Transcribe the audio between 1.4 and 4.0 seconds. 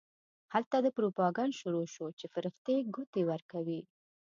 شروع شو چې فرښتې ګوتې ورکوي.